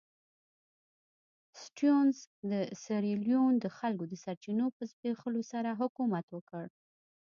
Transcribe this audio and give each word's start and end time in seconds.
سټیونز 1.63 2.17
د 2.51 2.53
سیریلیون 2.83 3.51
د 3.63 3.65
خلکو 3.77 4.03
د 4.07 4.13
سرچینو 4.23 4.65
په 4.75 4.81
زبېښلو 4.91 5.41
سره 5.51 5.69
حکومت 5.81 6.25
وکړ. 6.31 6.65